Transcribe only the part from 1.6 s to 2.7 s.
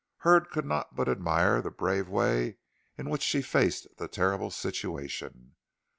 the brave way